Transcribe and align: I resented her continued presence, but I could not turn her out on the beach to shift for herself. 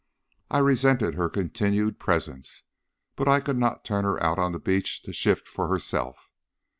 I 0.49 0.57
resented 0.57 1.13
her 1.13 1.29
continued 1.29 1.99
presence, 1.99 2.63
but 3.15 3.27
I 3.27 3.39
could 3.39 3.57
not 3.59 3.85
turn 3.85 4.03
her 4.03 4.19
out 4.23 4.39
on 4.39 4.51
the 4.51 4.57
beach 4.57 5.03
to 5.03 5.13
shift 5.13 5.47
for 5.47 5.67
herself. 5.67 6.31